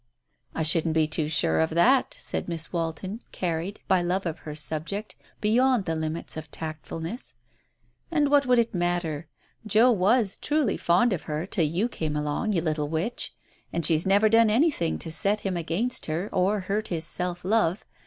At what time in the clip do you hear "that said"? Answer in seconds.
1.75-2.47